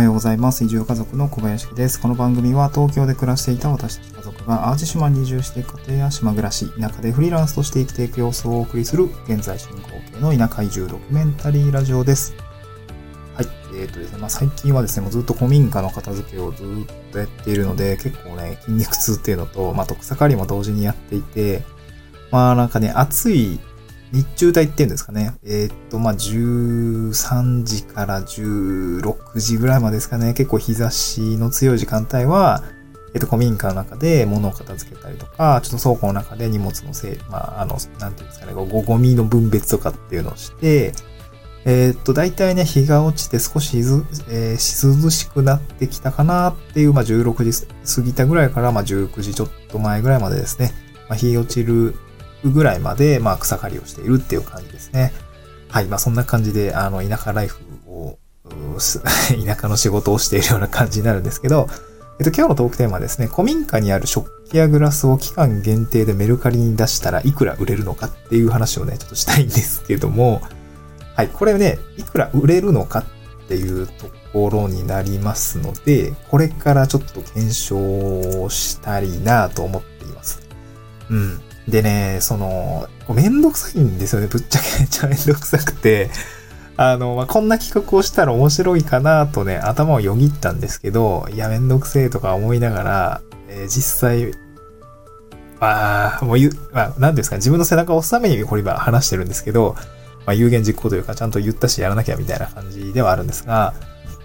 [0.00, 0.64] はようございます。
[0.64, 2.00] 移住家族の小林です。
[2.00, 12.34] この番組は東京で暮らしていた私たち家族が淡路島に移住して家庭や島暮らし、田舎でフリーランスとして生きていく様子をお送りする現在進行形の田舎移住ドキュメンタリーラジオです。
[13.34, 13.46] はい。
[13.78, 16.66] えっ、ー、とですね、まあ、最近はですね、もうずっと古民家の片付けをずっ
[17.12, 21.62] とやっているので、結構ね、筋肉痛っていうのと、まあ、と草刈りも同時にやっていて、
[22.30, 23.60] まあなんかね、暑い
[24.12, 25.34] 日中帯っていうんですかね。
[25.44, 30.34] えー、っと、まあ、13時から16時ぐらいまでですかね。
[30.34, 32.64] 結構日差しの強い時間帯は、
[33.14, 40.92] えっと、古民家の中で物を片付けたりとか、ちょっと倉庫の中で荷物のせい、まあ、あの、なんていうんですかね、ごゴミの分別とかっていうのをして、
[41.64, 50.72] えー、っと、大体ね、日が落ちて少し、えー、涼しくなってきたかなっていう、まあ、16時過ぎたぐらいから、まあ、19時ちょっと前ぐらいまでですね、
[51.08, 51.94] まあ、日落ちる
[52.44, 55.12] ぐらいまで、まあ、草刈りをしているっていう感じですね。
[55.68, 55.86] はい。
[55.86, 58.18] まあ、そんな感じで、あの、田舎ライフを、
[58.80, 61.68] 田舎の仕事をしているような感じになるんですけど、
[62.18, 70.42] えっと、今日のトークテーマはですね、古民家にある食器やグラスを期間限定でメルカリに出したらいくら売れるのかっていう話をね、ちょっとしたいんですけども、
[71.14, 71.28] はい。
[71.28, 73.04] これね、いくら売れるのかっ
[73.48, 73.92] ていうと
[74.32, 80.40] ころになりますので、これからちょっと検証したいなと思っています。
[81.10, 81.40] うん。
[81.70, 84.26] でね、その、めんどくさいんですよね。
[84.26, 86.10] ぶっちゃけめっちゃめんどくさくて。
[86.76, 94.32] あの、まあ、こんな企画をしたら面白いかなとね、頭をよぎったんですけど、いや、めんどくせえとか思いながら、えー、実際、
[95.60, 99.76] まあ、もう言う、まあ、なんですか、自分の背中を押すためにこれ今話してるんですけど、
[100.24, 103.74] まあ、有言実行というか、ちゃんと言ったしやらなきゃみたいな感じではあるんですが、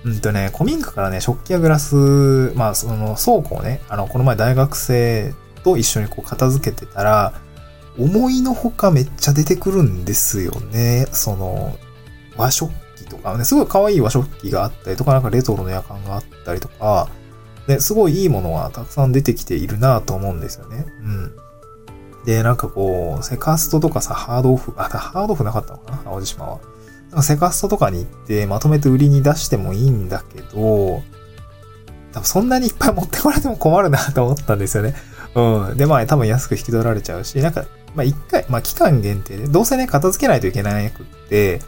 [0.06, 5.34] うんとね、古民家からね、食器やグラス、まあ、その倉庫をね、あの、この前大学生
[5.66, 7.34] と一緒にこう片付けてたら、
[7.98, 11.08] 思いのほかめっちゃ出てくるんですよね。
[11.12, 11.76] その、
[12.38, 17.10] 和食器とかね、すごい可愛い和食器があったりとか、なんかレトロの夜間があったりとか、
[17.68, 20.86] ね、すごいいいものがたくさん出てきているなと思うんですよね。
[21.02, 21.36] うん。
[22.26, 25.98] で、なんかこう、セカストとかさ、ハードオフ、あ、ハードオフなかったのかな？
[26.00, 26.60] 淡路島は。
[27.10, 31.02] なんかセカストとかに行ってまとめて売りに出してもいいんだけど、
[32.12, 34.96] 多分そんなにいっぱい持ってこられても困るなと思ったんですよね。
[35.36, 35.78] うん。
[35.78, 41.62] で、まあ多分安く引き取られちゃうし、なんか、まあ一回、まあ期間限定で、どうせね、片付けないといけなくって、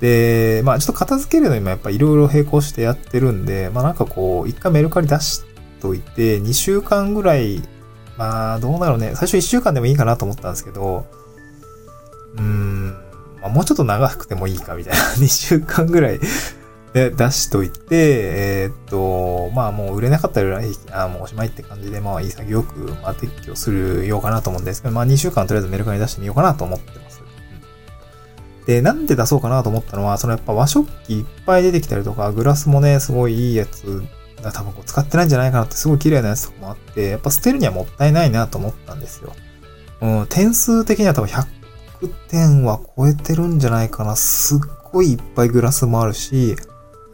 [0.00, 5.42] で、まあちょっと片付けるのにもやっぱいろいろ並行してやってるんで、まあなんかこう、一回メルカリ出し
[5.80, 7.62] といて、2週間ぐらい、
[8.16, 11.06] まあどうだろうね、最初1週間でもいいかなと思ったんですけど、
[12.36, 12.90] うーん、
[13.42, 16.20] まあもうちょっと長くてもいいかみたいな、 2週間ぐらい
[16.94, 20.60] で、出しといて、えー、っと、まあもう売れなかったら、
[20.92, 27.20] あもうおしまいって感じで、まあ潔く、まあ撤去するようかなと思うんですけど、まあ2週間とりあえずメルカリ出してみようかなと思ってます。
[28.60, 34.04] うん、で、なんで出そうかなと思ったのは、そのやっぱ和食器いっぱい出てきたりとか、グラスもね、すごいいいやつ
[34.52, 39.32] 多分こう使ってないんじゃないかなってすごい綺麗なやつとかもあって、やっぱ捨てるにはもったいないなと思ったんですよ。
[40.00, 41.44] うん、点数的には多分100
[42.28, 44.14] 点は超えてるんじゃないかな。
[44.14, 44.58] すっ
[44.92, 46.56] ごいいっぱいグラスもあるし、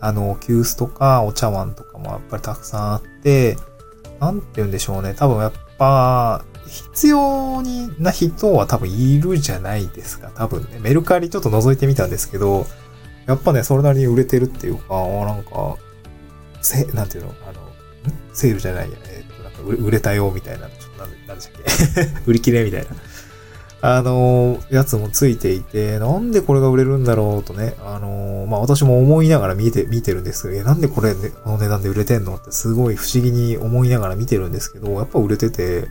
[0.01, 3.57] あの、急須とかお茶碗とかもやっぱりたくさんあって、
[4.21, 5.15] なんて言うんでしょうね。
[5.15, 10.31] 多分やっぱ、必要にな人は多分いるじゃないですか。
[10.35, 10.79] 多分ね。
[10.81, 12.67] メルカリちょっと覗いてみたんですけど、
[13.27, 15.77] やっぱね、それなりに売れてるっていうか、なんか、
[16.63, 17.35] せ、なんていうの？
[17.49, 17.61] あの、
[18.33, 21.63] セールじゃないや、えっ、と、なんか売れたよ、みたいな、ちょっとなんで、なんでしたっ
[22.07, 22.23] け？
[22.27, 22.87] 売り切れみたいな。
[23.83, 35.89] あのー、やつもついていて、なんでこれが売れるんだろうとね、あのー、まあ、私も思いながら見て、見てるんですけど、え、なんでこれ、ね、この値段で売れてんのってすごい不思議に思いながら見てるんですけど、やっぱ売れてて、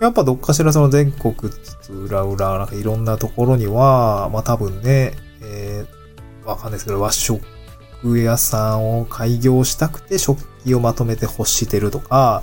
[0.00, 5.12] やっぱどっかしらその全国津々浦々、なんかいろんなところには、まあ、多分ね、
[5.42, 7.42] えー、わかんないですけど、和食
[8.02, 12.42] 屋さんを開業したくて食器をまとめて欲してるとか、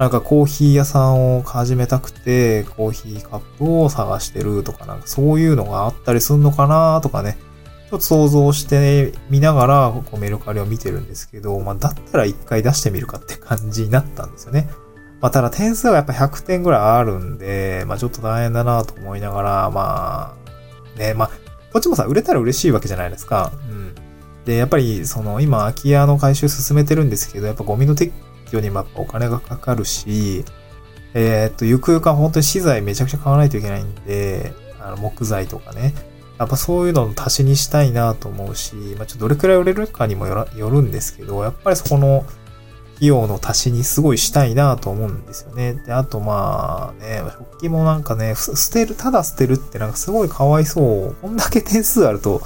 [0.00, 7.36] なんかコーヒー屋さんを始めたくて、コーヒーカップを探してるとか、なんかそういうのがあったりすんのかなとかね、
[7.90, 14.70] ちょっと想像してみながら、こうメルカリを見てるんですけど、まあだったら一回出してみるかって感じになったんですよね。
[15.20, 20.34] まあただ点数はやっぱ100点ぐらいあるんで、まあちょっと大変だなと思いながら、ま
[20.96, 21.30] あ、ね、まあ、
[21.74, 23.52] こっちもさ、売れたら嬉しいわけじゃないですか。
[23.70, 23.94] うん。
[24.46, 28.10] で、やっぱり、その、今、空き家の回収進めてるんですけど、やっぱゴミの撤
[28.52, 30.44] 業にもやっぱお金がかかるし、
[31.14, 35.94] えー、っと、ゆくゆくは本当に資材めちゃくちゃ買わないといけないんで、あの木材とかね。
[36.38, 42.24] やっぱそういうのの足しにしたいなと思うし、まあ、ちょっとどれくらい売れるかにもよるんですけど、やっぱりそこの
[42.96, 45.74] 費用の足しにすごいしたいなと思うんですよね。
[45.74, 51.16] で、あとまあね、食器もなんかね、捨てる、ただ捨てるってなんかすごいかわいそう。
[51.20, 52.40] こんだけ点数あると、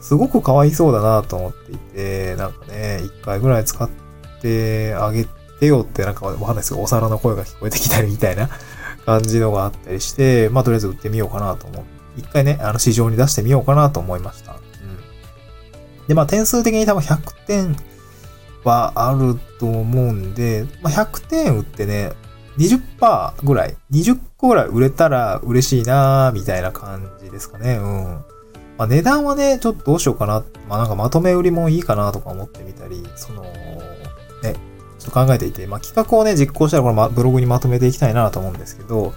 [0.00, 3.90] すごくかわいそうだなと思っていて、なんかね、一回ぐらい使っ
[4.40, 5.26] てあげ
[5.58, 8.48] てよってなんかわかんないですけど、お皿の声が聞こえてきたりみたいな
[9.06, 14.52] 感じのがあったりして、まあとりあえず売ってみようかなと思って、一回ね、あの市場に出してみようかなと思いました。
[14.52, 14.58] うん。
[16.08, 17.76] で、まあ点数的に多分100点
[18.64, 22.12] はあると思うんで、まあ100点売ってね、
[22.58, 27.76] 20%ぐらい、20個ぐらい売れたら嬉しいなーみたいな感じですかね。
[27.76, 28.24] うん。
[28.78, 30.42] まあ値段はね、ちょっとどうしようかな。
[30.68, 33.44] まあなんかまとめ売りもいいかなとか思ってみたり、その、
[35.06, 39.14] と考えていて、まあ企画をね、実行したらこのブログにまとめていきたいなと思うんですけど、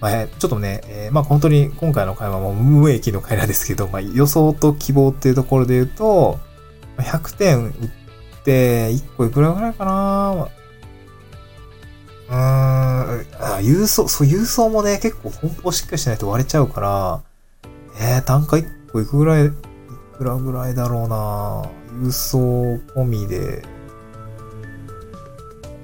[0.00, 6.38] まあ、ちょっとね、えー、まあ本当に今回の会話も無益の会なんですけど、まあ予想と希望っていうところで言うと、
[6.98, 7.72] 100点売っ
[8.44, 10.48] て、1個いくらぐらいかな
[12.28, 17.22] うーん、あ、郵送、そう、郵送もね、結構梱包しっかりしないと割れちゃうから、
[18.00, 19.50] えー、単価1個いくぐらい、い
[20.16, 21.64] くらぐらいだろうな
[22.06, 23.62] 郵送込みで、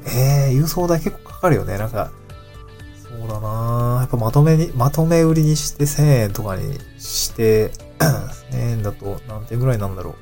[0.06, 1.79] えー、郵送代結構かかるよね。
[1.79, 2.11] なんか、
[3.02, 7.70] そうだなやっぱまとめに、まとめ売りにして1000円とかにして、
[8.52, 10.14] 1000円だと何点ぐらいなんだろ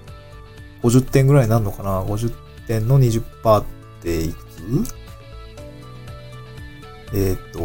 [0.82, 0.86] う。
[0.86, 2.32] 50点ぐらいなるのかな ?50
[2.66, 3.64] 点の20%っ
[4.00, 4.38] ていく？
[7.14, 7.60] えっ、ー、と、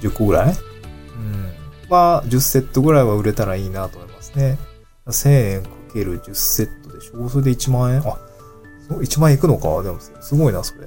[0.00, 0.52] 10個ぐらい？
[0.52, 1.52] うん。
[1.88, 4.58] は、10セットぐらいは売れたらいいなと思いますね。
[5.06, 7.28] 1000円かける10セットでしょ？
[7.28, 8.00] それで1万円？
[8.00, 8.18] あ、
[8.88, 9.82] 1万円いくのか？
[9.82, 10.80] でも、すごいな、それ。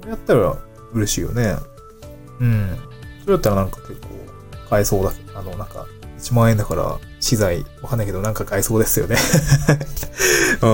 [0.00, 0.56] それやったら
[0.92, 1.56] 嬉しいよね。
[2.40, 2.78] うん。
[3.22, 4.08] それだったらなんか結構
[4.68, 5.12] 買えそうだ。
[5.34, 5.86] あの、なんか、
[6.18, 9.16] 1万円だから、資材、わかんないけど、なんか買えそうですよね
[10.62, 10.68] うん、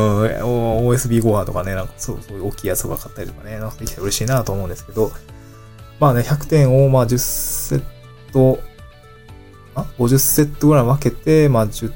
[0.88, 5.10] OSB ご飯とかね、なんかそう、そういう大きいやつとか買ったりとかね、なんかできたら嬉しいなと思うんですけど、
[6.00, 7.82] まあね、100点を、まあ10セッ
[8.32, 8.60] ト、
[9.74, 11.92] あ ?50 セットぐらい分けて、まあ10、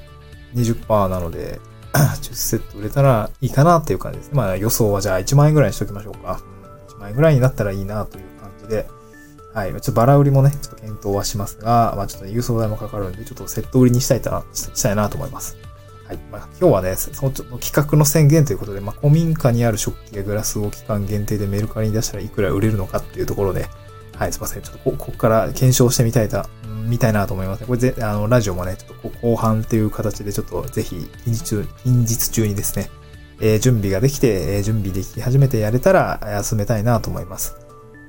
[0.54, 1.60] 20%なので、
[1.92, 4.30] 10セット売れたらいいかなっていう感じです。
[4.32, 6.40] まあ予想はじゃあ1万円ぐらいにしときましょうか。
[6.88, 8.86] 1万円ぐらいになったらいいなという感じで、
[9.54, 9.70] はい。
[9.70, 15.58] ちょっとバラ売りもね、ちょっと検討はしますが、まあちょっと、郵送代もかかるんで、ちょっとセット売りにしたいな、したいなと思います。
[16.06, 16.18] はい。
[16.30, 23.68] まあ、今日はね、そのちょ企画の宣言ということで、まあ、古民家にある食器やグラスを期間限定でメルカリに出したらいくら売れるのかっていうところで、
[24.22, 24.62] はい、すいません。
[24.62, 26.46] ちょっとこ、ここから検証してみたいな、
[26.86, 27.66] みたいなと思います。
[27.66, 32.88] これぜ、あの、ラジオもね、ちょっと後半っていう形で、ちょっとぜひ、近日中、近日中にですね、
[33.40, 37.56] えー、準備ができて、えー、準備でき始めてやれたら、進めたいなと思います。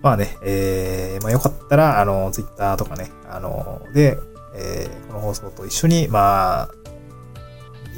[0.03, 4.19] まあね、えー、まあよかったら、あの、ツイッターとかね、あの、で、
[4.55, 6.69] えー、この放送と一緒に、まあ、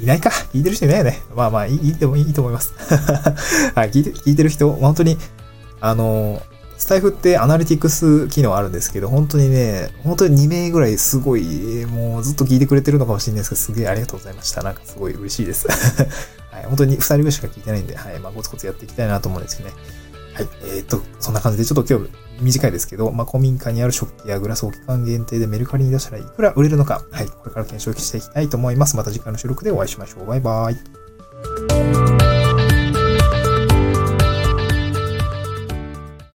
[0.00, 1.20] いないか聞いてる人いないよね。
[1.34, 2.72] まあまあ、いい、いいと思います。
[3.76, 5.18] はい、聞いて、聞いてる人、本当に、
[5.82, 6.40] あの、
[6.78, 14.62] スタイフってアナリティクス機能あるんですけど、本当にね、本当に2名ぐらいすごい、もうずっと聞いてくれてるのかもしれないですけど、すげえありがとうございました。
[14.62, 15.66] なんかすごい嬉しいです。
[16.50, 19.74] はい、本当に2人ぐらいしか聞いてないんで、はい、まあ、コツコツやっていきたいなと思うんですけどね。
[20.34, 28.96] はい、えー、っと、そんな感じでちょっと今日短いですけど、まあ、古民家にある食器やグラスを期間限定でメルカリに出したらいくら売れるのか、はい、これから検証していきたいと思います。
[28.96, 30.26] また次回の収録でお会いしましょう。
[30.26, 32.15] バイバーイ。